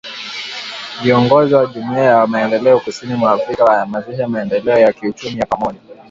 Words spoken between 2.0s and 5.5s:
ya Maendeleo Kusini mwa Afrika wahamasisha maendeleo ya kiuchumi ya